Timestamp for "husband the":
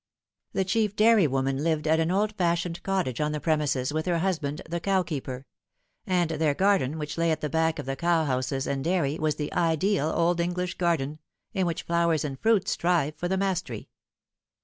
4.17-4.79